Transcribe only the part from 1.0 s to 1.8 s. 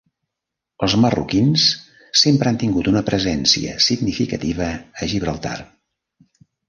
marroquins